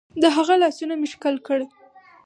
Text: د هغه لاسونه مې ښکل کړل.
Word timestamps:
د 0.21 0.23
هغه 0.35 0.53
لاسونه 0.63 0.93
مې 0.99 1.07
ښکل 1.13 1.35
کړل. 1.47 1.63